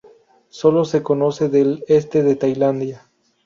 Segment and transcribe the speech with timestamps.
[0.49, 3.03] Solo se conoce del este de Tailandia.